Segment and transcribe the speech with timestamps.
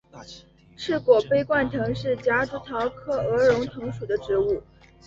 [0.75, 4.63] 翅果杯冠藤是夹竹桃科鹅绒藤属的植物。